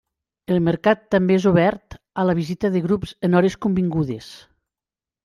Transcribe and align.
El 0.53 0.59
Mercat 0.67 1.01
també 1.15 1.35
és 1.39 1.43
obert 1.49 1.97
a 2.23 2.25
la 2.29 2.35
visita 2.39 2.71
de 2.77 2.81
grups 2.87 3.13
en 3.29 3.37
hores 3.41 3.59
convingudes. 3.67 4.31